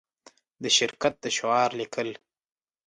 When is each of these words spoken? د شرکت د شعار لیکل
د 0.63 0.65
شرکت 0.77 1.13
د 1.23 1.25
شعار 1.37 1.69
لیکل 1.79 2.09